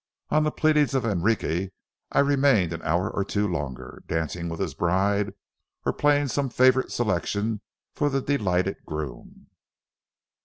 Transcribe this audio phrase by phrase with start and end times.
[0.31, 1.69] On the pleadings of Enrique,
[2.11, 5.35] I remained an hour or two longer, dancing with his bride,
[5.85, 7.61] or playing some favorite selection
[7.93, 9.45] for the delighted groom.